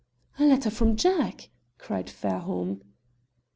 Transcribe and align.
"A 0.39 0.45
letter 0.45 0.71
from 0.71 0.95
Jack!" 0.95 1.51
cried 1.77 2.09
Fairholme. 2.09 2.81